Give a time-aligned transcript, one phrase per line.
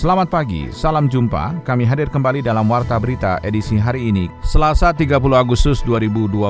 [0.00, 1.60] Selamat pagi, salam jumpa.
[1.60, 6.40] Kami hadir kembali dalam Warta Berita edisi hari ini, Selasa 30 Agustus 2022.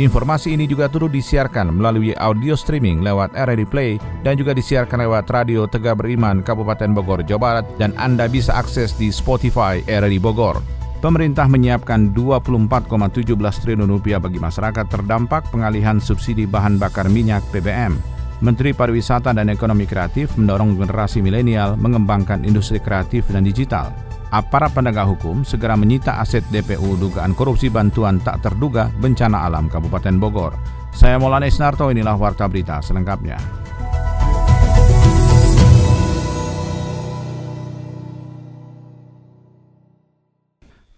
[0.00, 3.90] Informasi ini juga turut disiarkan melalui audio streaming lewat RRI Play
[4.24, 8.96] dan juga disiarkan lewat Radio Tegak Beriman Kabupaten Bogor, Jawa Barat dan Anda bisa akses
[8.96, 10.64] di Spotify RRI Bogor.
[11.04, 13.28] Pemerintah menyiapkan 24,17
[13.60, 18.17] triliun rupiah bagi masyarakat terdampak pengalihan subsidi bahan bakar minyak BBM.
[18.38, 23.90] Menteri Pariwisata dan Ekonomi Kreatif mendorong generasi milenial mengembangkan industri kreatif dan digital.
[24.30, 30.20] Aparat penegak hukum segera menyita aset DPU dugaan korupsi bantuan tak terduga bencana alam Kabupaten
[30.20, 30.52] Bogor.
[30.94, 33.67] Saya Maulana Isnarto, inilah Warta Berita selengkapnya.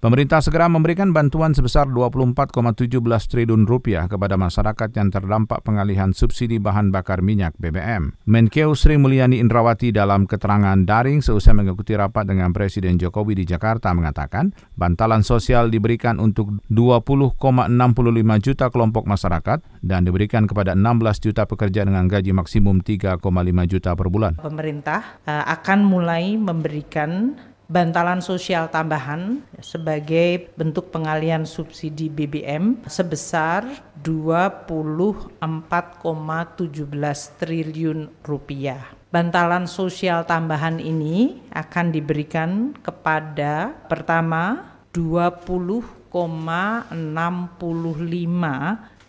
[0.01, 6.89] Pemerintah segera memberikan bantuan sebesar 24,17 triliun rupiah kepada masyarakat yang terdampak pengalihan subsidi bahan
[6.89, 8.17] bakar minyak BBM.
[8.25, 13.93] Menkeu Sri Mulyani Indrawati dalam keterangan daring seusai mengikuti rapat dengan Presiden Jokowi di Jakarta
[13.93, 17.69] mengatakan bantalan sosial diberikan untuk 20,65
[18.41, 23.21] juta kelompok masyarakat dan diberikan kepada 16 juta pekerja dengan gaji maksimum 3,5
[23.69, 24.41] juta per bulan.
[24.41, 27.37] Pemerintah eh, akan mulai memberikan
[27.71, 33.63] bantalan sosial tambahan sebagai bentuk pengalian subsidi BBM sebesar
[34.03, 35.39] 24,17
[37.39, 38.83] triliun rupiah.
[39.15, 46.11] Bantalan sosial tambahan ini akan diberikan kepada pertama 20,65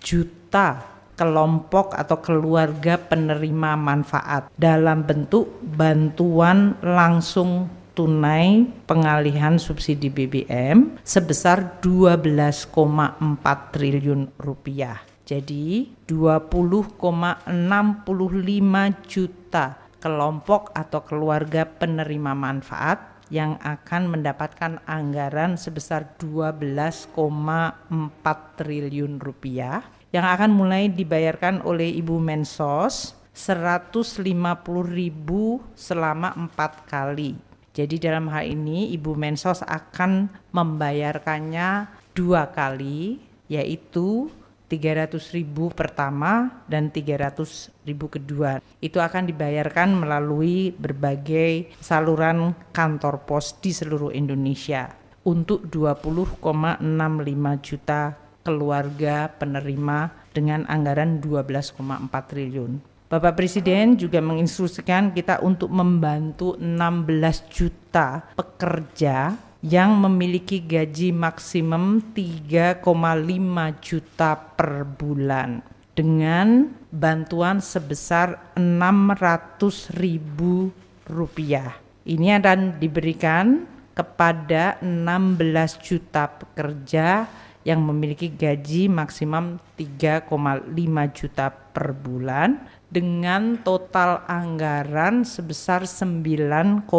[0.02, 0.67] juta
[1.17, 13.73] kelompok atau keluarga penerima manfaat dalam bentuk bantuan langsung tunai pengalihan subsidi BBM sebesar 12,4
[13.76, 15.04] triliun rupiah.
[15.27, 17.48] Jadi 20,65
[19.08, 19.66] juta
[20.02, 27.16] kelompok atau keluarga penerima manfaat yang akan mendapatkan anggaran sebesar 12,4
[28.60, 29.80] triliun rupiah
[30.11, 34.27] yang akan mulai dibayarkan oleh Ibu Mensos 150
[34.92, 44.27] ribu selama empat kali jadi dalam hal ini Ibu Mensos akan membayarkannya dua kali yaitu
[44.71, 48.64] 300 ribu pertama dan 300 ribu kedua.
[48.80, 54.95] Itu akan dibayarkan melalui berbagai saluran kantor pos di seluruh Indonesia
[55.27, 56.80] untuk 20,65
[57.60, 58.15] juta
[58.48, 59.99] keluarga penerima
[60.31, 61.76] dengan anggaran 12,4
[62.31, 62.91] triliun.
[63.11, 72.80] Bapak Presiden juga menginstruksikan kita untuk membantu 16 juta pekerja yang memiliki gaji maksimum 3,5
[73.83, 75.60] juta per bulan
[75.92, 80.72] dengan bantuan sebesar 600 ribu
[81.04, 81.83] rupiah.
[82.08, 87.28] Ini akan diberikan kepada 16 juta pekerja
[87.67, 90.32] yang memiliki gaji maksimum 3,5
[91.11, 96.92] juta per bulan dengan total anggaran sebesar 9,6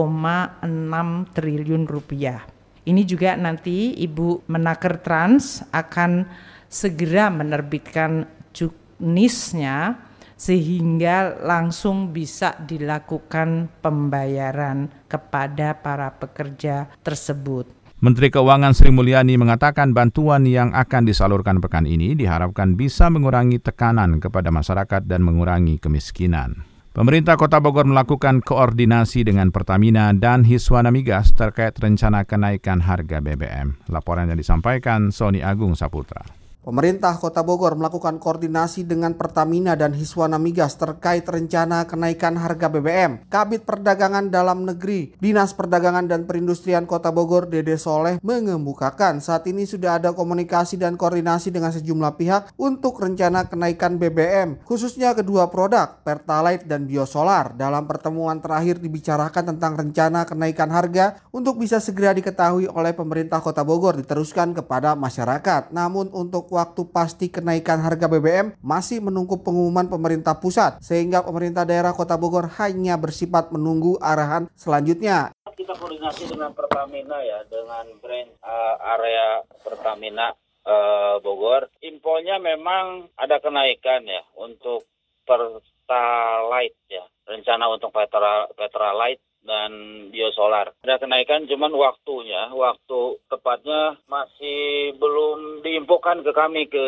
[1.36, 2.40] triliun rupiah.
[2.82, 6.26] Ini juga nanti Ibu Menaker Trans akan
[6.66, 10.00] segera menerbitkan juknisnya
[10.34, 17.81] sehingga langsung bisa dilakukan pembayaran kepada para pekerja tersebut.
[18.02, 24.18] Menteri Keuangan Sri Mulyani mengatakan bantuan yang akan disalurkan pekan ini diharapkan bisa mengurangi tekanan
[24.18, 26.66] kepada masyarakat dan mengurangi kemiskinan.
[26.90, 33.78] Pemerintah Kota Bogor melakukan koordinasi dengan Pertamina dan Hiswana Migas terkait rencana kenaikan harga BBM.
[33.86, 36.41] Laporan yang disampaikan Sony Agung Saputra.
[36.62, 43.26] Pemerintah Kota Bogor melakukan koordinasi dengan Pertamina dan Hiswana Migas terkait rencana kenaikan harga BBM.
[43.26, 49.66] Kabit Perdagangan Dalam Negeri, Dinas Perdagangan dan Perindustrian Kota Bogor, Dede Soleh, mengemukakan saat ini
[49.66, 55.98] sudah ada komunikasi dan koordinasi dengan sejumlah pihak untuk rencana kenaikan BBM, khususnya kedua produk,
[56.06, 57.58] Pertalite dan Biosolar.
[57.58, 63.66] Dalam pertemuan terakhir dibicarakan tentang rencana kenaikan harga untuk bisa segera diketahui oleh pemerintah Kota
[63.66, 65.74] Bogor diteruskan kepada masyarakat.
[65.74, 71.96] Namun untuk waktu pasti kenaikan harga BBM masih menunggu pengumuman pemerintah pusat sehingga pemerintah daerah
[71.96, 75.32] Kota Bogor hanya bersifat menunggu arahan selanjutnya.
[75.56, 80.36] Kita koordinasi dengan Pertamina ya, dengan brand uh, area Pertamina
[80.68, 81.72] uh, Bogor.
[81.80, 84.84] Infonya memang ada kenaikan ya untuk
[85.24, 87.08] Pertalite ya.
[87.24, 89.70] Rencana untuk Petra Petralite dan
[90.10, 90.74] biosolar.
[90.86, 96.86] Ada kenaikan cuman waktunya, waktu tepatnya masih belum diinfokan ke kami ke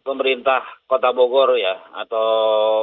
[0.00, 2.28] pemerintah Kota Bogor ya atau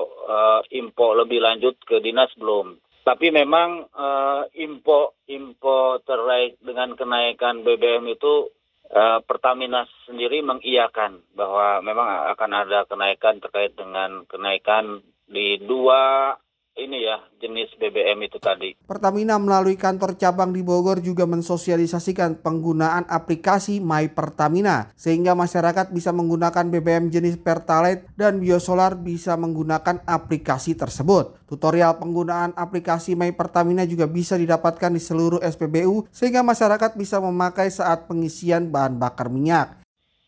[0.08, 2.78] uh, info lebih lanjut ke dinas belum.
[3.04, 8.48] Tapi memang uh, info info terkait dengan kenaikan BBM itu
[8.96, 16.36] uh, Pertamina sendiri mengiyakan bahwa memang akan ada kenaikan terkait dengan kenaikan di dua
[16.74, 18.74] ini ya jenis BBM itu tadi.
[18.82, 26.10] Pertamina melalui kantor cabang di Bogor juga mensosialisasikan penggunaan aplikasi My Pertamina sehingga masyarakat bisa
[26.10, 31.46] menggunakan BBM jenis Pertalite dan biosolar bisa menggunakan aplikasi tersebut.
[31.46, 37.70] Tutorial penggunaan aplikasi My Pertamina juga bisa didapatkan di seluruh SPBU sehingga masyarakat bisa memakai
[37.70, 39.78] saat pengisian bahan bakar minyak.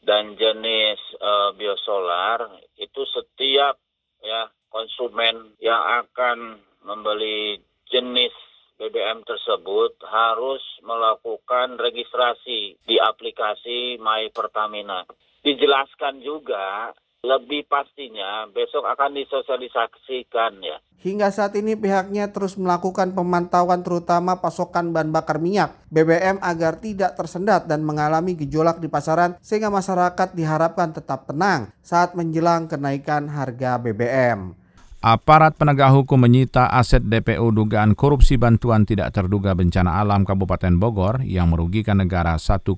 [0.05, 2.45] Dan jenis uh, biosolar
[2.77, 3.81] itu setiap
[4.21, 6.57] ya konsumen yang akan
[6.89, 8.33] membeli jenis
[8.81, 15.05] BBM tersebut harus melakukan registrasi di aplikasi My Pertamina.
[15.45, 16.89] Dijelaskan juga
[17.21, 20.81] lebih pastinya besok akan disosialisasikan ya.
[21.05, 27.13] Hingga saat ini pihaknya terus melakukan pemantauan terutama pasokan bahan bakar minyak BBM agar tidak
[27.13, 33.77] tersendat dan mengalami gejolak di pasaran sehingga masyarakat diharapkan tetap tenang saat menjelang kenaikan harga
[33.77, 34.64] BBM.
[35.05, 41.21] Aparat penegak hukum menyita aset DPO dugaan korupsi bantuan tidak terduga bencana alam Kabupaten Bogor
[41.21, 42.73] yang merugikan negara 1,7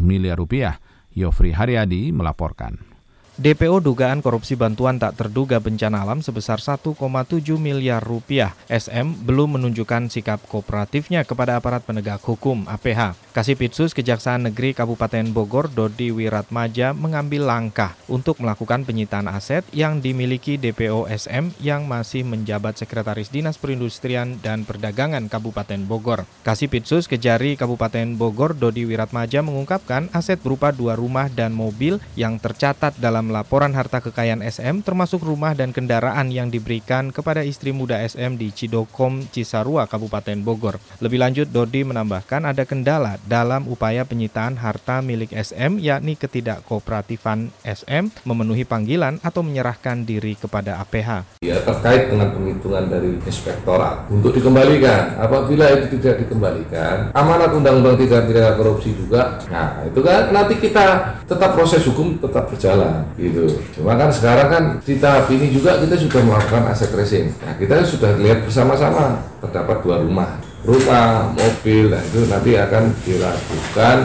[0.00, 0.80] miliar rupiah.
[1.12, 2.97] Yofri Haryadi melaporkan.
[3.38, 6.90] DPO dugaan korupsi bantuan tak terduga bencana alam sebesar 1,7
[7.54, 8.58] miliar rupiah.
[8.66, 13.14] SM belum menunjukkan sikap kooperatifnya kepada aparat penegak hukum APH.
[13.30, 20.58] Kasipitsus Kejaksaan Negeri Kabupaten Bogor Dodi Wiratmaja mengambil langkah untuk melakukan penyitaan aset yang dimiliki
[20.58, 26.26] DPO SM yang masih menjabat Sekretaris Dinas Perindustrian dan Perdagangan Kabupaten Bogor.
[26.42, 32.98] Kasipitsus Kejari Kabupaten Bogor Dodi Wiratmaja mengungkapkan aset berupa dua rumah dan mobil yang tercatat
[32.98, 38.36] dalam laporan harta kekayaan SM termasuk rumah dan kendaraan yang diberikan kepada istri muda SM
[38.40, 40.76] di Cidokom, Cisarua, Kabupaten Bogor.
[40.98, 48.10] Lebih lanjut, Dodi menambahkan ada kendala dalam upaya penyitaan harta milik SM yakni ketidakkooperatifan SM
[48.24, 51.40] memenuhi panggilan atau menyerahkan diri kepada APH.
[51.44, 55.16] Ya, terkait dengan penghitungan dari inspektorat untuk dikembalikan.
[55.20, 59.38] Apabila itu tidak dikembalikan, amanat undang-undang tidak pidana korupsi juga.
[59.50, 63.58] Nah, itu kan nanti kita tetap proses hukum tetap berjalan gitu.
[63.74, 67.34] Cuma kan sekarang kan di tahap ini juga kita sudah melakukan aset tracing.
[67.42, 73.98] Nah kita sudah lihat bersama-sama terdapat dua rumah, rumah, mobil, nah itu nanti akan dilakukan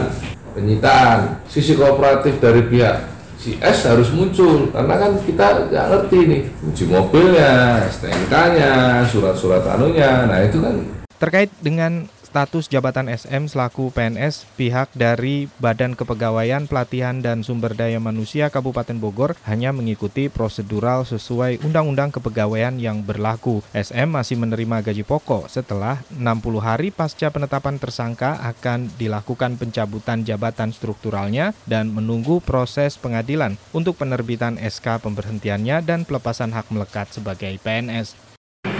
[0.58, 1.40] penyitaan.
[1.46, 6.84] Sisi kooperatif dari pihak si S harus muncul karena kan kita nggak ngerti nih uji
[6.88, 10.80] mobilnya, STNK-nya, surat-surat anunya, nah itu kan
[11.20, 18.02] terkait dengan status jabatan SM selaku PNS, pihak dari Badan Kepegawaian Pelatihan dan Sumber Daya
[18.02, 23.62] Manusia Kabupaten Bogor hanya mengikuti prosedural sesuai Undang-Undang Kepegawaian yang berlaku.
[23.70, 30.74] SM masih menerima gaji pokok setelah 60 hari pasca penetapan tersangka akan dilakukan pencabutan jabatan
[30.74, 38.18] strukturalnya dan menunggu proses pengadilan untuk penerbitan SK pemberhentiannya dan pelepasan hak melekat sebagai PNS.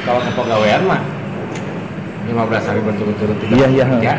[0.02, 1.23] Kalau kepegawaian mah
[2.24, 3.86] 15 hari berturut-turut tidak iya, iya.
[4.00, 4.16] ya.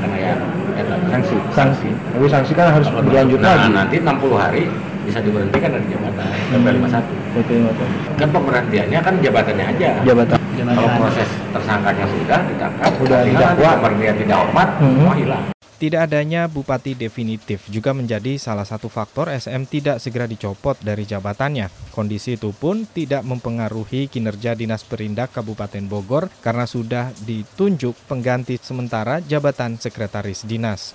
[0.00, 0.34] Karena ya,
[0.76, 1.36] ya sanksi.
[1.52, 1.88] Sanksi.
[1.90, 3.68] Tapi sanksi kan harus Kalau berlanjut nah, lagi.
[3.74, 4.64] Nanti 60 hari
[5.00, 9.90] bisa diberhentikan dari jabatan PP 51 PP 51 kan pemberhentiannya kan jabatannya aja.
[10.04, 10.38] Jabatan.
[10.60, 13.70] Kalau proses tersangkanya sudah ditangkap sudah didakwa.
[13.80, 14.92] Pemberhentian tidak hormat hmm.
[14.92, 15.44] semua hilang
[15.80, 21.72] tidak adanya bupati definitif juga menjadi salah satu faktor SM tidak segera dicopot dari jabatannya.
[21.88, 29.24] Kondisi itu pun tidak mempengaruhi kinerja Dinas Perindak Kabupaten Bogor karena sudah ditunjuk pengganti sementara
[29.24, 30.92] jabatan sekretaris dinas.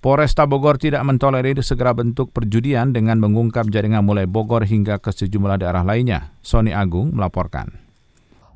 [0.00, 5.60] Polresta Bogor tidak mentolerir segera bentuk perjudian dengan mengungkap jaringan mulai Bogor hingga ke sejumlah
[5.60, 6.32] daerah lainnya.
[6.40, 7.87] Sony Agung melaporkan.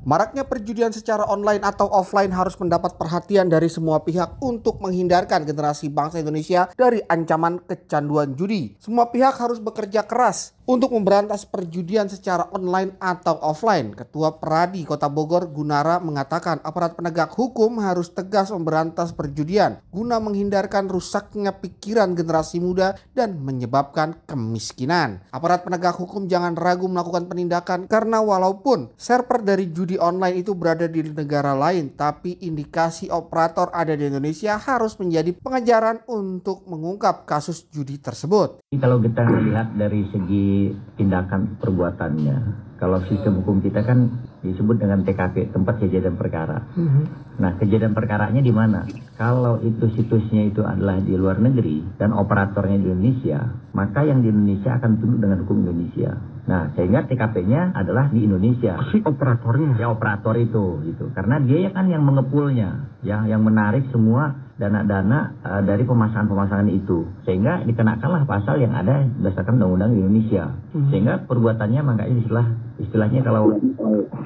[0.03, 5.87] Maraknya perjudian secara online atau offline harus mendapat perhatian dari semua pihak untuk menghindarkan generasi
[5.87, 8.75] bangsa Indonesia dari ancaman kecanduan judi.
[8.83, 15.11] Semua pihak harus bekerja keras untuk memberantas perjudian secara online atau offline, Ketua Peradi Kota
[15.11, 22.63] Bogor Gunara mengatakan aparat penegak hukum harus tegas memberantas perjudian guna menghindarkan rusaknya pikiran generasi
[22.63, 25.19] muda dan menyebabkan kemiskinan.
[25.35, 30.87] Aparat penegak hukum jangan ragu melakukan penindakan karena walaupun server dari judi online itu berada
[30.87, 37.67] di negara lain, tapi indikasi operator ada di Indonesia harus menjadi pengejaran untuk mengungkap kasus
[37.67, 38.63] judi tersebut.
[38.79, 40.69] Kalau kita melihat dari segi dari
[41.01, 42.37] tindakan perbuatannya.
[42.77, 44.11] Kalau sistem hukum kita kan
[44.43, 46.67] disebut dengan TKP, tempat kejadian perkara.
[46.75, 47.03] Mm-hmm.
[47.39, 48.83] Nah, kejadian perkaranya di mana?
[49.15, 53.39] Kalau itu situsnya itu adalah di luar negeri dan operatornya di Indonesia,
[53.71, 56.11] maka yang di Indonesia akan tunduk dengan hukum Indonesia.
[56.43, 58.75] Nah, sehingga TKP-nya adalah di Indonesia.
[58.91, 59.79] Si operatornya?
[59.79, 61.07] Ya, operator itu, gitu.
[61.15, 67.65] Karena dia kan yang mengepulnya, ya, yang menarik semua dana-dana uh, dari pemasangan-pemasangan itu sehingga
[67.65, 70.93] dikenakanlah pasal yang ada berdasarkan undang-undang Indonesia hmm.
[70.93, 72.45] sehingga perbuatannya makanya istilah
[72.81, 73.53] istilahnya kalau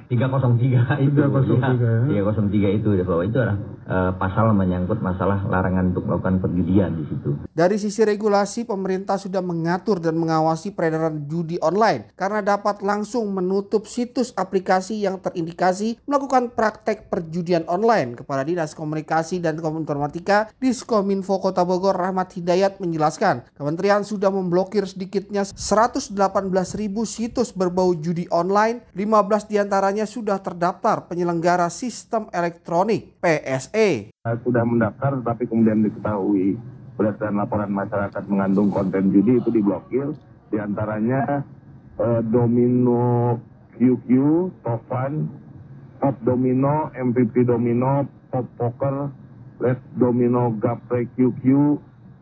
[0.07, 6.07] 303 itu 303 ya, 303 itu bahwa itu adalah uh, pasal menyangkut masalah larangan untuk
[6.07, 7.29] melakukan perjudian di situ.
[7.51, 13.83] Dari sisi regulasi pemerintah sudah mengatur dan mengawasi peredaran judi online karena dapat langsung menutup
[13.83, 18.15] situs aplikasi yang terindikasi melakukan praktek perjudian online.
[18.15, 25.43] Kepada Dinas Komunikasi dan Informatika Diskominfo Kota Bogor Rahmat Hidayat menjelaskan kementerian sudah memblokir sedikitnya
[25.43, 26.15] 118.000
[27.03, 28.36] situs berbau judi online,
[28.93, 34.11] 15 di antaranya sudah terdaftar penyelenggara sistem elektronik PSE.
[34.43, 36.59] Sudah mendaftar tapi kemudian diketahui
[36.97, 40.13] berdasarkan laporan masyarakat mengandung konten judi itu diblokir.
[40.49, 41.45] Di antaranya
[42.01, 43.37] eh, Domino
[43.77, 44.09] QQ,
[44.65, 45.29] Tofan,
[46.01, 49.13] Pop Domino, MVP Domino, Pop Poker,
[49.61, 51.41] Let's Domino Gapre QQ,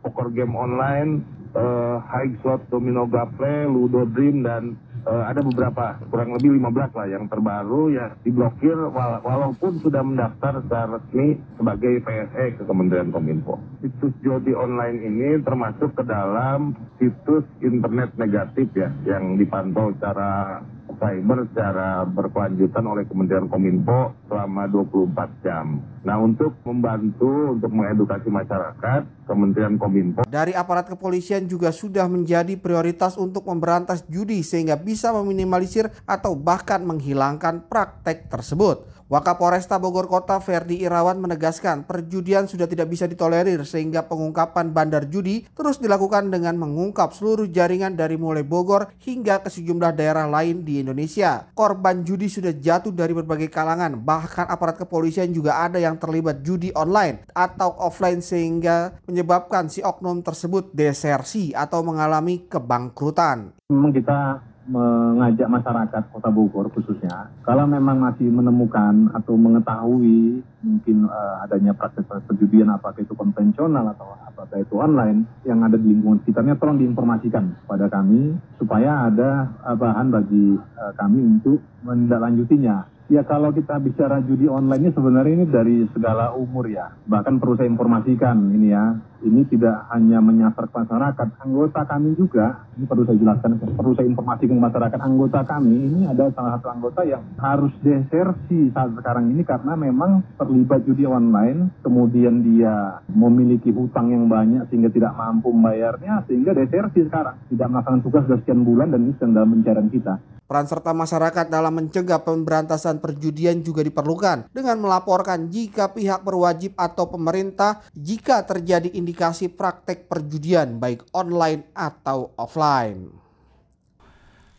[0.04, 1.24] Poker Game Online,
[1.56, 7.08] eh, High Slot Domino Gapre, Ludo Dream, dan uh, ada beberapa kurang lebih 15 lah
[7.08, 13.62] yang terbaru ya diblokir wala walaupun sudah mendaftar secara resmi sebagai PSE ke Kementerian Kominfo.
[13.80, 20.62] Situs jodi online ini termasuk ke dalam situs internet negatif ya yang dipantau secara
[20.96, 25.82] cyber secara berkelanjutan oleh Kementerian Kominfo selama 24 jam.
[26.06, 33.16] Nah untuk membantu untuk mengedukasi masyarakat, Kementerian Kominfo dari aparat kepolisian juga sudah menjadi prioritas
[33.16, 38.95] untuk memberantas judi sehingga bisa meminimalisir atau bahkan menghilangkan praktek tersebut.
[39.06, 45.46] Wakapolresta Bogor Kota Ferdi Irawan menegaskan perjudian sudah tidak bisa ditolerir sehingga pengungkapan bandar judi
[45.54, 50.82] terus dilakukan dengan mengungkap seluruh jaringan dari mulai Bogor hingga ke sejumlah daerah lain di
[50.82, 51.54] Indonesia.
[51.54, 56.74] Korban judi sudah jatuh dari berbagai kalangan, bahkan aparat kepolisian juga ada yang terlibat judi
[56.74, 63.54] online atau offline sehingga menyebabkan si oknum tersebut desersi atau mengalami kebangkrutan.
[63.70, 71.46] Memang kita mengajak masyarakat Kota Bogor khususnya, kalau memang masih menemukan atau mengetahui mungkin uh,
[71.46, 76.58] adanya praktek perjudian apakah itu konvensional atau apakah itu online yang ada di lingkungan sekitarnya,
[76.58, 83.54] tolong diinformasikan kepada kami supaya ada uh, bahan bagi uh, kami untuk menindaklanjutinya Ya kalau
[83.54, 86.90] kita bicara judi online ini sebenarnya ini dari segala umur ya.
[87.06, 88.98] Bahkan perlu saya informasikan ini ya.
[89.26, 94.54] Ini tidak hanya menyasar masyarakat, anggota kami juga, ini perlu saya jelaskan, perlu saya informasikan
[94.54, 99.42] ke masyarakat, anggota kami ini ada salah satu anggota yang harus desersi saat sekarang ini
[99.42, 106.22] karena memang terlibat judi online, kemudian dia memiliki hutang yang banyak sehingga tidak mampu membayarnya,
[106.30, 110.14] sehingga desersi sekarang, tidak melaksanakan tugas sudah sekian bulan dan ini sedang dalam pencarian kita.
[110.46, 117.08] Peran serta masyarakat dalam mencegah pemberantasan perjudian juga diperlukan dengan melaporkan jika pihak berwajib atau
[117.10, 123.26] pemerintah jika terjadi indikasi praktek perjudian baik online atau offline.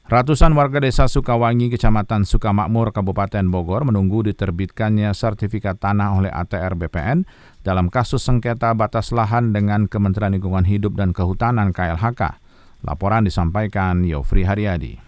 [0.06, 7.26] Ratusan warga desa Sukawangi, Kecamatan Sukamakmur, Kabupaten Bogor menunggu diterbitkannya sertifikat tanah oleh ATR BPN
[7.66, 12.38] dalam kasus sengketa batas lahan dengan Kementerian Lingkungan Hidup dan Kehutanan KLHK.
[12.86, 15.05] Laporan disampaikan Yofri Haryadi.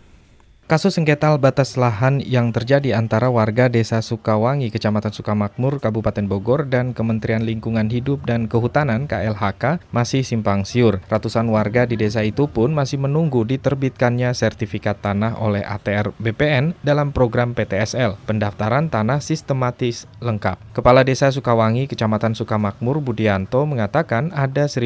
[0.69, 6.93] Kasus sengketa batas lahan yang terjadi antara warga Desa Sukawangi, Kecamatan Sukamakmur, Kabupaten Bogor, dan
[6.93, 11.01] Kementerian Lingkungan Hidup dan Kehutanan KLHK masih simpang siur.
[11.09, 17.17] Ratusan warga di desa itu pun masih menunggu diterbitkannya sertifikat tanah oleh ATR BPN dalam
[17.17, 20.61] program PTSL, pendaftaran tanah sistematis lengkap.
[20.77, 24.85] Kepala Desa Sukawangi, Kecamatan Sukamakmur, Budianto mengatakan ada 1.500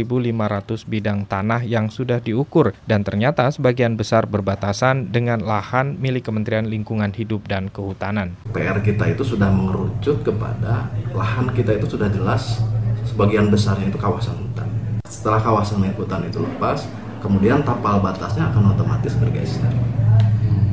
[0.87, 6.69] bidang tanah yang sudah diukur dan ternyata sebagian besar berbatasan dengan lahan lahan milik Kementerian
[6.69, 8.37] Lingkungan Hidup dan Kehutanan.
[8.53, 12.61] PR kita itu sudah mengerucut kepada lahan kita itu sudah jelas
[13.09, 14.69] sebagian besarnya itu kawasan hutan.
[15.09, 16.85] Setelah kawasan hutan itu lepas,
[17.25, 19.73] kemudian tapal batasnya akan otomatis bergeser.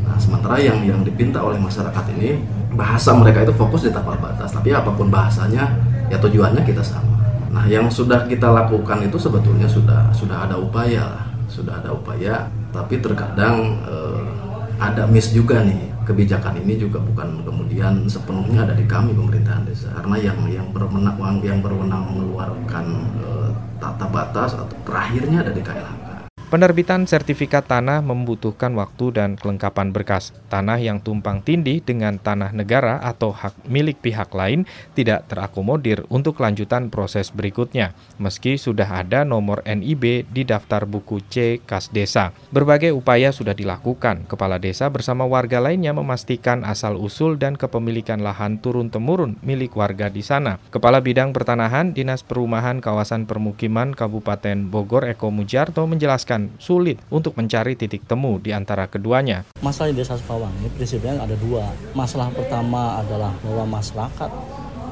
[0.03, 2.44] Nah, sementara yang yang dipinta oleh masyarakat ini
[2.75, 5.79] bahasa mereka itu fokus di tapal batas, tapi apa pun bahasanya
[6.12, 7.24] ya tujuannya kita sama.
[7.56, 13.01] Nah, yang sudah kita lakukan itu sebetulnya sudah sudah ada upaya sudah ada upaya, tapi
[13.01, 14.38] terkadang eh,
[14.79, 19.93] ada miss juga nih kebijakan ini juga bukan kemudian sepenuhnya ada di kami pemerintahan desa
[19.93, 22.86] karena yang yang berwenang yang berwenang mengeluarkan
[23.21, 23.29] e,
[23.77, 26.08] tata batas atau terakhirnya ada di KLHK.
[26.50, 30.34] Penerbitan sertifikat tanah membutuhkan waktu dan kelengkapan berkas.
[30.50, 34.65] Tanah yang tumpang tindih dengan tanah negara atau hak milik pihak lain
[34.98, 41.62] tidak terakomodir untuk lanjutan proses berikutnya, meski sudah ada nomor NIB di daftar buku C
[41.62, 42.34] kas desa.
[42.50, 44.25] Berbagai upaya sudah dilakukan.
[44.25, 50.58] Kepala desa bersama warga lainnya memastikan asal-usul dan kepemilikan lahan turun-temurun milik warga di sana.
[50.74, 57.75] Kepala Bidang Pertanahan Dinas Perumahan Kawasan Permukiman Kabupaten Bogor Eko Mujarto menjelaskan sulit untuk mencari
[57.75, 59.43] titik temu di antara keduanya.
[59.60, 61.67] Masalah di Desa Sukawangi prinsipnya ada dua.
[61.91, 64.31] Masalah pertama adalah bahwa masyarakat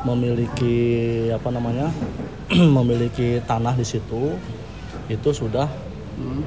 [0.04, 0.76] memiliki
[1.32, 1.88] apa namanya
[2.78, 4.36] memiliki tanah di situ
[5.08, 5.68] itu sudah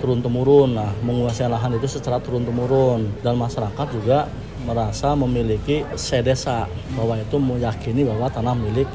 [0.02, 0.76] turun temurun.
[0.76, 4.26] Nah, menguasai lahan itu secara turun temurun dan masyarakat juga
[4.68, 8.88] merasa memiliki sedesa bahwa itu meyakini bahwa tanah milik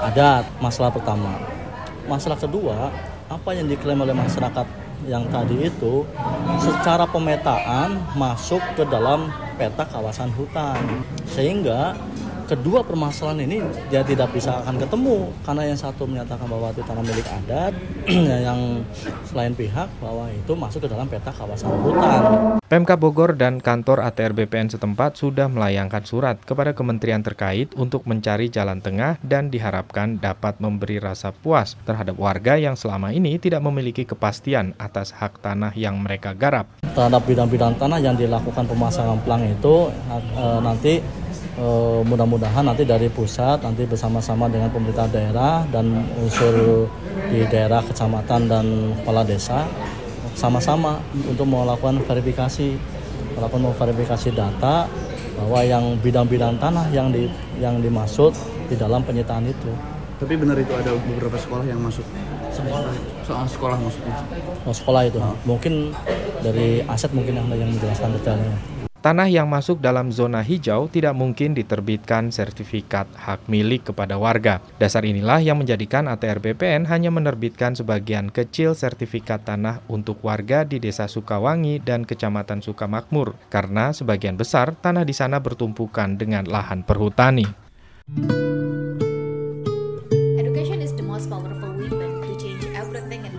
[0.00, 0.46] adat.
[0.62, 1.36] Masalah pertama.
[2.08, 2.88] Masalah kedua,
[3.30, 4.66] apa yang diklaim oleh masyarakat
[5.08, 6.04] yang tadi itu
[6.60, 10.80] secara pemetaan masuk ke dalam peta kawasan hutan.
[11.28, 11.96] Sehingga
[12.50, 17.04] kedua permasalahan ini dia tidak bisa akan ketemu karena yang satu menyatakan bahwa itu tanah
[17.06, 17.72] milik adat
[18.50, 18.82] yang
[19.22, 22.22] selain pihak bahwa itu masuk ke dalam peta kawasan hutan.
[22.66, 28.46] Pemkab Bogor dan kantor ATR BPN setempat sudah melayangkan surat kepada kementerian terkait untuk mencari
[28.46, 34.06] jalan tengah dan diharapkan dapat memberi rasa puas terhadap warga yang selama ini tidak memiliki
[34.06, 36.70] kepastian atas hak tanah yang mereka garap.
[36.94, 40.94] Terhadap bidang-bidang tanah yang dilakukan pemasangan pelang itu eh, nanti
[41.58, 46.86] Eh, mudah-mudahan nanti dari pusat nanti bersama-sama dengan pemerintah daerah dan unsur
[47.26, 49.66] di daerah kecamatan dan kepala desa
[50.38, 52.78] sama-sama untuk melakukan verifikasi
[53.34, 54.86] melakukan verifikasi data
[55.42, 57.26] bahwa yang bidang-bidang tanah yang di
[57.58, 58.30] yang dimaksud
[58.70, 59.74] di dalam penyitaan itu.
[60.22, 62.06] Tapi benar itu ada beberapa sekolah yang masuk.
[62.54, 62.94] Sekolah,
[63.26, 64.16] soal sekolah maksudnya.
[64.64, 65.18] Oh, sekolah itu.
[65.18, 65.34] Hmm.
[65.44, 65.92] Mungkin
[66.46, 68.79] dari aset mungkin yang yang menjelaskan detailnya.
[69.00, 74.60] Tanah yang masuk dalam zona hijau tidak mungkin diterbitkan sertifikat hak milik kepada warga.
[74.76, 80.76] Dasar inilah yang menjadikan ATR BPN hanya menerbitkan sebagian kecil sertifikat tanah untuk warga di
[80.76, 87.48] Desa Sukawangi dan Kecamatan Sukamakmur, karena sebagian besar tanah di sana bertumpukan dengan lahan perhutani.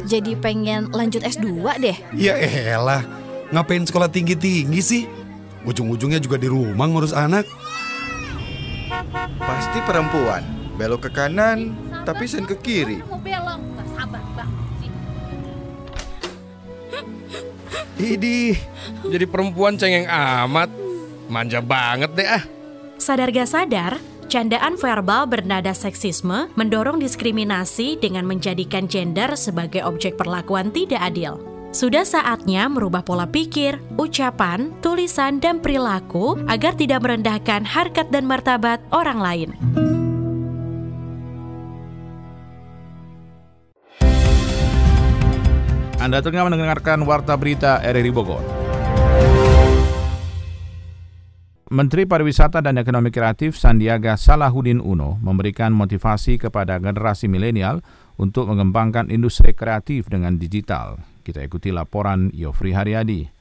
[0.09, 1.97] Jadi pengen lanjut S2 deh?
[2.17, 3.05] Ya elah,
[3.53, 5.20] ngapain sekolah tinggi-tinggi sih?
[5.61, 7.45] Ujung-ujungnya juga di rumah ngurus anak.
[9.37, 10.41] Pasti perempuan.
[10.73, 12.99] Belok ke kanan, tapi sen ke kiri.
[18.01, 18.57] Idi,
[19.05, 20.73] jadi perempuan cengeng amat.
[21.29, 22.43] Manja banget deh ah.
[22.97, 23.93] Sadar gak sadar,
[24.25, 31.50] candaan verbal bernada seksisme mendorong diskriminasi dengan menjadikan gender sebagai objek perlakuan tidak adil.
[31.71, 38.83] Sudah saatnya merubah pola pikir, ucapan, tulisan, dan perilaku agar tidak merendahkan harkat dan martabat
[38.91, 39.49] orang lain.
[45.95, 48.43] Anda tengah mendengarkan Warta Berita RRI Bogor.
[51.71, 57.79] Menteri Pariwisata dan Ekonomi Kreatif Sandiaga Salahuddin Uno memberikan motivasi kepada generasi milenial
[58.19, 60.99] untuk mengembangkan industri kreatif dengan digital.
[61.21, 63.40] Kita ikuti laporan Yofri Haryadi.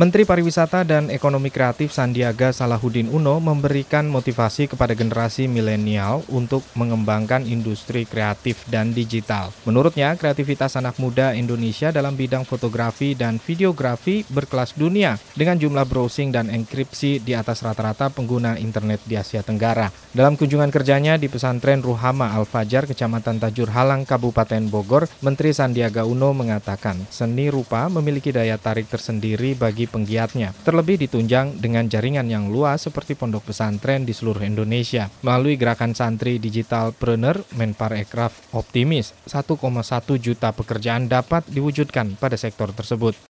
[0.00, 7.44] Menteri Pariwisata dan Ekonomi Kreatif Sandiaga Salahuddin Uno memberikan motivasi kepada generasi milenial untuk mengembangkan
[7.44, 9.52] industri kreatif dan digital.
[9.68, 16.32] Menurutnya, kreativitas anak muda Indonesia dalam bidang fotografi dan videografi berkelas dunia dengan jumlah browsing
[16.32, 19.92] dan enkripsi di atas rata-rata pengguna internet di Asia Tenggara.
[20.16, 26.32] Dalam kunjungan kerjanya di pesantren Ruhama Al-Fajar, Kecamatan Tajur Halang, Kabupaten Bogor, Menteri Sandiaga Uno
[26.32, 30.54] mengatakan seni rupa memiliki daya tarik tersendiri bagi penggiatnya.
[30.64, 35.10] Terlebih ditunjang dengan jaringan yang luas seperti pondok pesantren di seluruh Indonesia.
[35.26, 39.58] Melalui gerakan santri digital preneur, Menparekraf optimis 1,1
[40.16, 43.29] juta pekerjaan dapat diwujudkan pada sektor tersebut.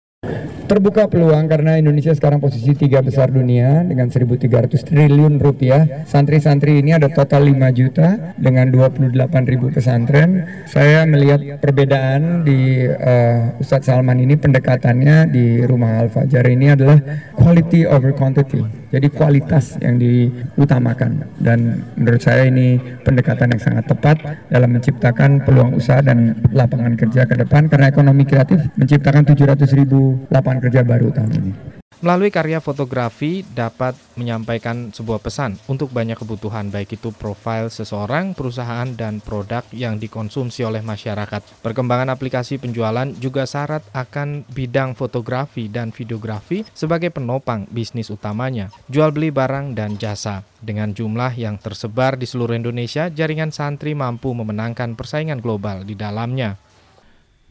[0.66, 6.02] Terbuka peluang karena Indonesia sekarang posisi tiga besar dunia dengan 1.300 triliun rupiah.
[6.10, 9.14] Santri-santri ini ada total 5 juta dengan 28
[9.46, 10.42] ribu pesantren.
[10.66, 16.98] Saya melihat perbedaan di uh, Ustadz Salman ini pendekatannya di Rumah Al-Fajar ini adalah
[17.38, 18.85] quality over quantity.
[18.96, 21.36] Jadi kualitas yang diutamakan.
[21.36, 24.16] Dan menurut saya ini pendekatan yang sangat tepat
[24.48, 27.68] dalam menciptakan peluang usaha dan lapangan kerja ke depan.
[27.68, 31.75] Karena ekonomi kreatif menciptakan 700 ribu lapangan kerja baru tahun ini.
[32.04, 38.84] Melalui karya fotografi dapat menyampaikan sebuah pesan untuk banyak kebutuhan baik itu profil seseorang, perusahaan
[38.92, 41.40] dan produk yang dikonsumsi oleh masyarakat.
[41.64, 49.08] Perkembangan aplikasi penjualan juga syarat akan bidang fotografi dan videografi sebagai penopang bisnis utamanya, jual
[49.08, 50.44] beli barang dan jasa.
[50.60, 56.60] Dengan jumlah yang tersebar di seluruh Indonesia, jaringan santri mampu memenangkan persaingan global di dalamnya.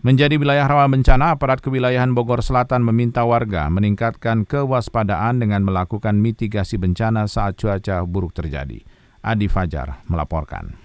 [0.04, 6.76] Menjadi wilayah rawan bencana, aparat kewilayahan Bogor Selatan meminta warga meningkatkan kewaspadaan dengan melakukan mitigasi
[6.76, 8.84] bencana saat cuaca buruk terjadi.
[9.26, 10.85] Adi Fajar melaporkan.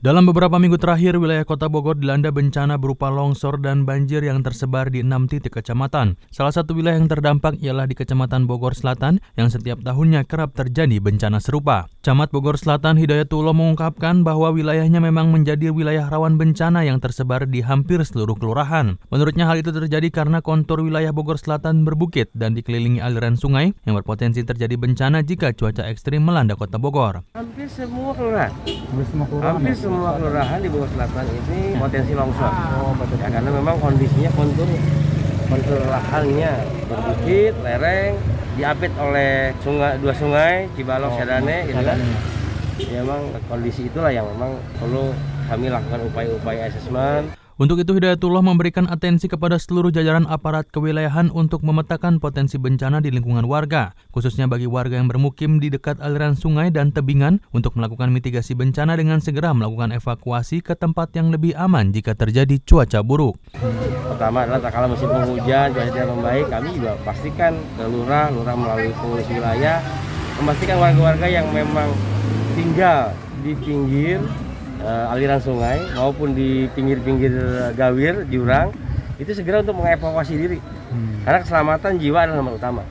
[0.00, 4.88] Dalam beberapa minggu terakhir, wilayah kota Bogor dilanda bencana berupa longsor dan banjir yang tersebar
[4.88, 6.16] di enam titik kecamatan.
[6.32, 11.04] Salah satu wilayah yang terdampak ialah di Kecamatan Bogor Selatan yang setiap tahunnya kerap terjadi
[11.04, 11.84] bencana serupa.
[12.00, 17.60] Camat Bogor Selatan Hidayatullah mengungkapkan bahwa wilayahnya memang menjadi wilayah rawan bencana yang tersebar di
[17.60, 18.96] hampir seluruh kelurahan.
[19.12, 24.00] Menurutnya hal itu terjadi karena kontur wilayah Bogor Selatan berbukit dan dikelilingi aliran sungai yang
[24.00, 27.20] berpotensi terjadi bencana jika cuaca ekstrim melanda kota Bogor.
[27.36, 28.48] Hampir semua kelurahan.
[28.64, 29.54] Hampir semua kelurahan.
[29.60, 29.89] Hampir ya?
[29.90, 32.52] Semua kelurahan di Bogor Selatan ini potensi longsor.
[32.78, 34.70] Oh, ya, karena memang kondisinya kontur
[35.50, 36.52] kontur lahannya
[36.86, 38.14] berbukit, lereng,
[38.54, 41.98] diapit oleh sungai dua sungai Cibalok, oh, Sadane, itu kan.
[42.80, 45.10] Ya memang kondisi itulah yang memang perlu
[45.50, 47.34] kami lakukan upaya-upaya asesmen.
[47.60, 53.12] Untuk itu Hidayatullah memberikan atensi kepada seluruh jajaran aparat kewilayahan untuk memetakan potensi bencana di
[53.12, 58.08] lingkungan warga, khususnya bagi warga yang bermukim di dekat aliran sungai dan tebingan untuk melakukan
[58.16, 63.36] mitigasi bencana dengan segera melakukan evakuasi ke tempat yang lebih aman jika terjadi cuaca buruk.
[64.08, 68.88] Pertama adalah kalau musim penghujan, cuaca tidak membaik, kami juga pastikan ke lurah, lurah melalui
[68.96, 69.84] pengurus wilayah,
[70.40, 71.92] memastikan warga-warga yang memang
[72.56, 73.12] tinggal
[73.44, 74.24] di pinggir
[74.84, 77.32] uh, aliran sungai maupun di pinggir-pinggir
[77.76, 78.72] gawir jurang
[79.20, 81.28] itu segera untuk mengevakuasi diri hmm.
[81.28, 82.82] karena keselamatan jiwa adalah nomor utama.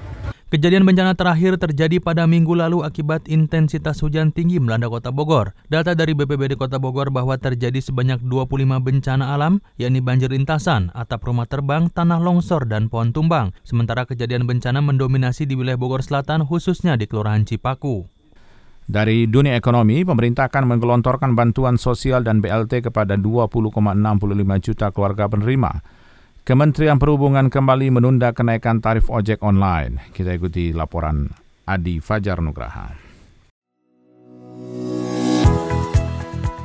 [0.49, 5.53] Kejadian bencana terakhir terjadi pada minggu lalu akibat intensitas hujan tinggi melanda kota Bogor.
[5.69, 11.21] Data dari BPBD Kota Bogor bahwa terjadi sebanyak 25 bencana alam, yakni banjir lintasan, atap
[11.29, 13.53] rumah terbang, tanah longsor, dan pohon tumbang.
[13.61, 18.09] Sementara kejadian bencana mendominasi di wilayah Bogor Selatan, khususnya di Kelurahan Cipaku.
[18.89, 23.85] Dari dunia ekonomi, pemerintah akan menggelontorkan bantuan sosial dan BLT kepada 20,65
[24.65, 25.85] juta keluarga penerima.
[26.41, 30.09] Kementerian Perhubungan kembali menunda kenaikan tarif ojek online.
[30.09, 31.29] Kita ikuti laporan
[31.69, 32.89] Adi Fajar Nugraha.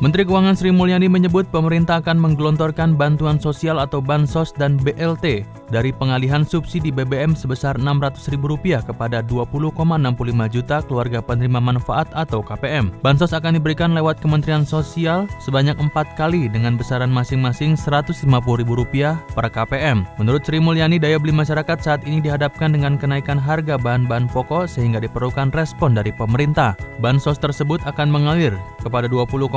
[0.01, 5.91] Menteri Keuangan Sri Mulyani menyebut pemerintah akan menggelontorkan bantuan sosial atau bansos dan BLT dari
[5.91, 12.95] pengalihan subsidi BBM sebesar Rp600.000 kepada 20,65 juta keluarga penerima manfaat atau KPM.
[13.03, 20.07] Bansos akan diberikan lewat Kementerian Sosial sebanyak empat kali dengan besaran masing-masing Rp150.000 per KPM.
[20.23, 25.03] Menurut Sri Mulyani, daya beli masyarakat saat ini dihadapkan dengan kenaikan harga bahan-bahan pokok sehingga
[25.03, 26.79] diperlukan respon dari pemerintah.
[27.03, 29.51] Bansos tersebut akan mengalir kepada 20,65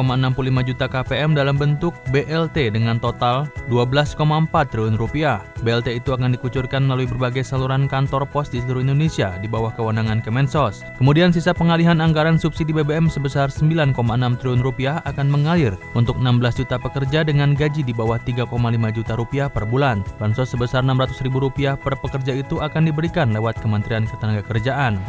[0.65, 4.17] juta KPM dalam bentuk BLT dengan total 12,4
[4.71, 5.43] triliun rupiah.
[5.61, 9.75] BLT itu itu akan dikucurkan melalui berbagai saluran kantor pos di seluruh Indonesia di bawah
[9.75, 10.87] kewenangan Kemensos.
[10.95, 13.91] Kemudian sisa pengalihan anggaran subsidi BBM sebesar 9,6
[14.39, 18.47] triliun rupiah akan mengalir untuk 16 juta pekerja dengan gaji di bawah 3,5
[18.95, 19.99] juta rupiah per bulan.
[20.15, 25.03] Bansos sebesar 600 ribu rupiah per pekerja itu akan diberikan lewat Kementerian Ketenagakerjaan.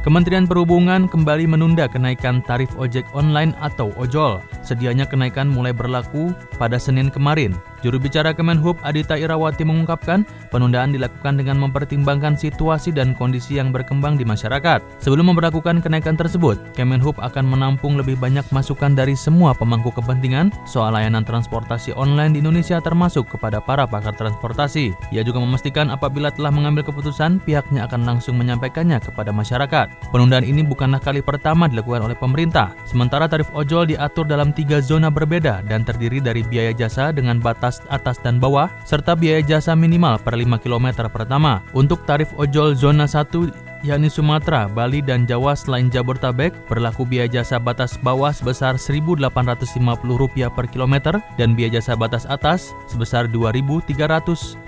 [0.00, 4.40] Kementerian Perhubungan kembali menunda kenaikan tarif ojek online atau ojol.
[4.64, 7.52] Sedianya kenaikan mulai berlaku pada Senin kemarin.
[7.80, 14.20] Juru bicara Kemenhub Adita Irawati mengungkapkan penundaan dilakukan dengan mempertimbangkan situasi dan kondisi yang berkembang
[14.20, 14.84] di masyarakat.
[15.00, 20.92] Sebelum memperlakukan kenaikan tersebut, Kemenhub akan menampung lebih banyak masukan dari semua pemangku kepentingan soal
[20.92, 24.92] layanan transportasi online di Indonesia termasuk kepada para pakar transportasi.
[25.14, 30.12] Ia juga memastikan apabila telah mengambil keputusan, pihaknya akan langsung menyampaikannya kepada masyarakat.
[30.12, 32.76] Penundaan ini bukanlah kali pertama dilakukan oleh pemerintah.
[32.84, 37.69] Sementara tarif ojol diatur dalam tiga zona berbeda dan terdiri dari biaya jasa dengan batas
[37.70, 41.62] batas atas dan bawah, serta biaya jasa minimal per 5 km pertama.
[41.70, 47.56] Untuk tarif ojol zona 1 yakni Sumatera, Bali, dan Jawa selain Jabodetabek berlaku biaya jasa
[47.56, 54.58] batas bawah sebesar Rp1.850 per kilometer dan biaya jasa batas atas sebesar Rp2.300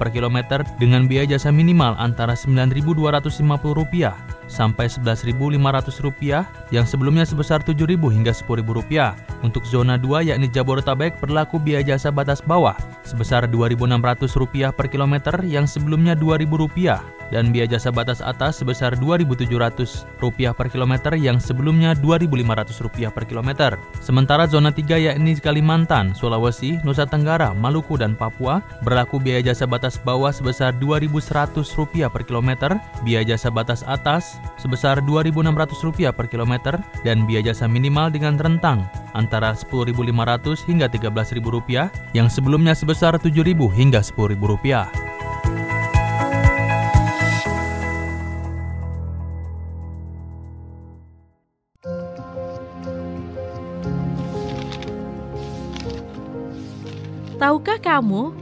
[0.00, 4.10] per kilometer dengan biaya jasa minimal antara Rp9.250
[4.50, 9.14] sampai Rp11.500 yang sebelumnya sebesar Rp7.000 hingga Rp10.000.
[9.44, 15.68] Untuk zona 2 yakni Jabodetabek berlaku biaya jasa batas bawah sebesar Rp2.600 per kilometer yang
[15.68, 23.24] sebelumnya Rp2.000 dan biaya jasa batas atas sebesar Rp2.700 per kilometer yang sebelumnya Rp2.500 per
[23.28, 23.76] kilometer.
[24.00, 30.00] Sementara zona 3 yakni Kalimantan, Sulawesi, Nusa Tenggara, Maluku, dan Papua berlaku biaya jasa batas
[30.00, 32.72] bawah sebesar Rp2.100 per kilometer,
[33.04, 39.52] biaya jasa batas atas sebesar Rp2.600 per kilometer, dan biaya jasa minimal dengan rentang antara
[39.52, 44.88] Rp10.500 hingga Rp13.000 yang sebelumnya sebesar Rp7.000 hingga Rp10.000.
[57.34, 58.32] Tahukah kamu,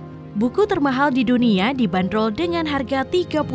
[0.42, 3.46] buku termahal di dunia dibanderol dengan harga 30,8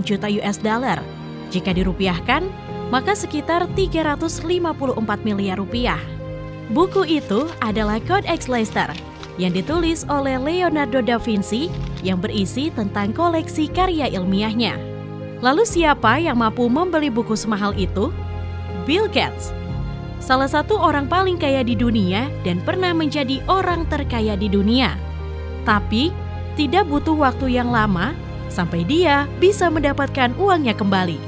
[0.00, 1.04] juta US dollar.
[1.52, 2.48] Jika dirupiahkan,
[2.88, 4.48] maka sekitar 354
[5.20, 6.00] miliar rupiah.
[6.72, 8.88] Buku itu adalah Codex Leicester
[9.36, 11.68] yang ditulis oleh Leonardo da Vinci
[12.00, 14.80] yang berisi tentang koleksi karya ilmiahnya.
[15.44, 18.08] Lalu siapa yang mampu membeli buku semahal itu?
[18.88, 19.52] Bill Gates
[20.18, 25.07] salah satu orang paling kaya di dunia dan pernah menjadi orang terkaya di dunia.
[25.68, 26.08] Tapi,
[26.56, 28.16] tidak butuh waktu yang lama
[28.48, 31.20] sampai dia bisa mendapatkan uangnya kembali.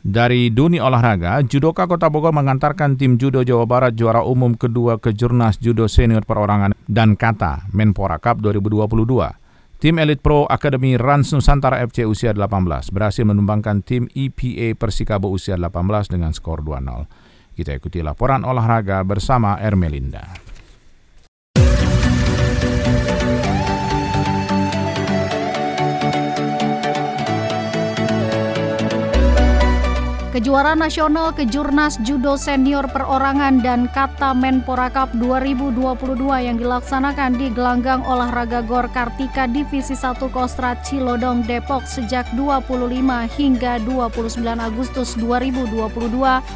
[0.00, 5.12] Dari dunia olahraga, judoka Kota Bogor mengantarkan tim judo Jawa Barat juara umum kedua ke
[5.12, 8.96] Jurnas Judo Senior Perorangan dan Kata Menpora Cup 2022.
[9.76, 15.60] Tim Elite Pro Akademi Rans Nusantara FC usia 18 berhasil menumbangkan tim EPA Persikabo usia
[15.60, 17.27] 18 dengan skor 2-0.
[17.58, 20.47] Kita ikuti laporan olahraga bersama Ermelinda.
[30.38, 38.06] Kejuaraan Nasional Kejurnas Judo Senior Perorangan dan Kata Menpora Cup 2022 yang dilaksanakan di Gelanggang
[38.06, 42.70] Olahraga Gor Kartika Divisi 1 Kostrat Cilodong Depok sejak 25
[43.34, 46.06] hingga 29 Agustus 2022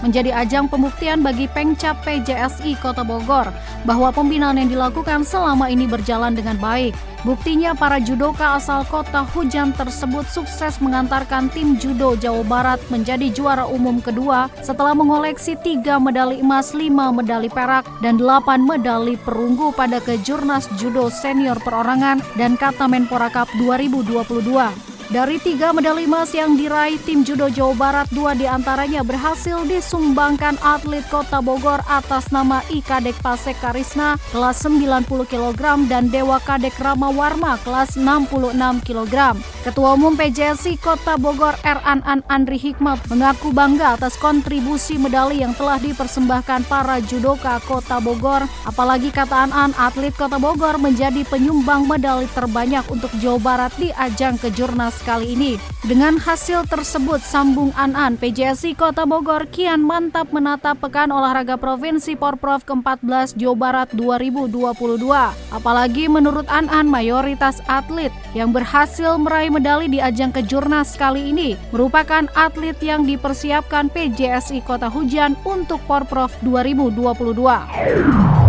[0.07, 3.51] menjadi ajang pembuktian bagi Pengcap PJSI Kota Bogor
[3.83, 6.95] bahwa pembinaan yang dilakukan selama ini berjalan dengan baik.
[7.23, 13.63] Buktinya para judoka asal kota Hujan tersebut sukses mengantarkan tim judo Jawa Barat menjadi juara
[13.73, 19.99] umum kedua setelah mengoleksi tiga medali emas, lima medali perak, dan delapan medali perunggu pada
[20.05, 24.92] kejurnas judo senior perorangan dan kata Menpora Cup 2022.
[25.13, 30.57] Dari tiga medali emas yang diraih tim judo Jawa Barat, dua di antaranya berhasil disumbangkan
[30.65, 36.81] atlet kota Bogor atas nama Ika Dek Pasek Karisna kelas 90 kg dan Dewa Kadek
[36.81, 38.57] Rama Warma kelas 66
[38.89, 39.37] kg.
[39.69, 41.85] Ketua Umum PJSI Kota Bogor R.
[41.85, 48.49] An Andri Hikmat mengaku bangga atas kontribusi medali yang telah dipersembahkan para judoka Kota Bogor.
[48.65, 54.41] Apalagi kata An atlet Kota Bogor menjadi penyumbang medali terbanyak untuk Jawa Barat di ajang
[54.41, 55.53] kejurnas kali ini.
[55.83, 62.63] Dengan hasil tersebut, sambung An-An, PJSI Kota Bogor kian mantap menatap Pekan Olahraga Provinsi Porprov
[62.63, 65.03] ke-14 Jawa Barat 2022.
[65.51, 72.31] Apalagi menurut An-An, mayoritas atlet yang berhasil meraih medali di ajang kejurnas kali ini merupakan
[72.39, 78.42] atlet yang dipersiapkan PJSI Kota Hujan untuk Porprov 2022.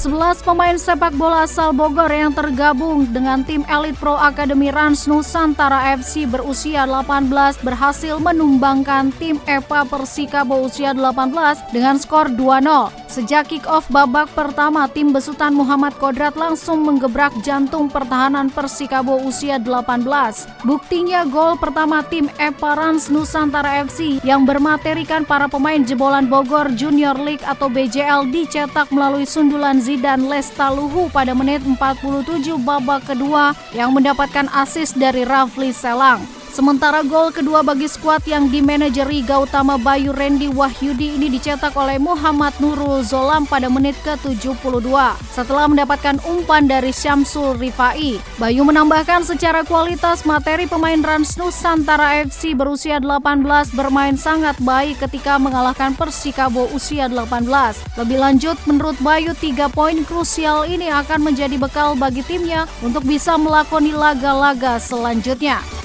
[0.00, 5.92] 11 pemain sepak bola asal Bogor yang tergabung dengan tim Elite Pro Academy Rans Nusantara
[6.00, 7.28] FC berusia 18
[7.60, 12.96] berhasil menumbangkan tim EPA Persikabo usia 18 dengan skor 2-0.
[13.12, 20.64] Sejak kick-off babak pertama, tim besutan Muhammad Kodrat langsung menggebrak jantung pertahanan Persikabo usia 18.
[20.64, 27.20] Buktinya gol pertama tim EPA Rans Nusantara FC yang bermaterikan para pemain jebolan Bogor Junior
[27.20, 34.46] League atau BJL dicetak melalui sundulan dan Lestaluhu pada menit 47 babak kedua yang mendapatkan
[34.52, 36.39] asis dari Rafli Selang.
[36.50, 42.50] Sementara gol kedua bagi skuad yang dimanajeri Gautama Bayu Randy Wahyudi ini dicetak oleh Muhammad
[42.58, 44.90] Nurul Zolam pada menit ke-72
[45.30, 48.18] setelah mendapatkan umpan dari Syamsul Rifai.
[48.42, 55.38] Bayu menambahkan secara kualitas materi pemain Rans Nusantara FC berusia 18 bermain sangat baik ketika
[55.38, 57.46] mengalahkan Persikabo usia 18.
[57.94, 63.38] Lebih lanjut, menurut Bayu, tiga poin krusial ini akan menjadi bekal bagi timnya untuk bisa
[63.38, 65.79] melakoni laga-laga selanjutnya.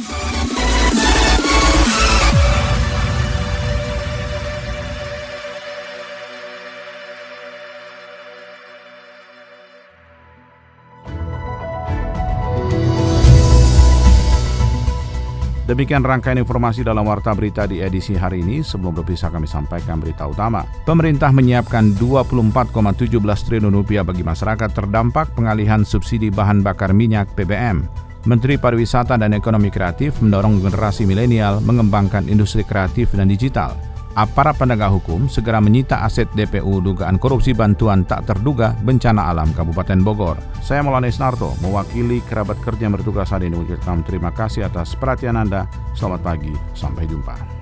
[15.76, 18.64] Demikian rangkaian informasi dalam Warta Berita di edisi hari ini.
[18.64, 20.64] Sebelum berpisah kami sampaikan berita utama.
[20.88, 27.84] Pemerintah menyiapkan 24,17 triliun rupiah bagi masyarakat terdampak pengalihan subsidi bahan bakar minyak BBM.
[28.24, 33.76] Menteri Pariwisata dan Ekonomi Kreatif mendorong generasi milenial mengembangkan industri kreatif dan digital
[34.16, 40.00] aparat penegak hukum segera menyita aset DPU dugaan korupsi bantuan tak terduga bencana alam Kabupaten
[40.02, 40.40] Bogor.
[40.64, 43.62] Saya Maulana Isnarto, mewakili kerabat kerja yang bertugas hari ini
[44.08, 45.68] terima kasih atas perhatian Anda.
[45.94, 47.55] Selamat pagi, sampai jumpa.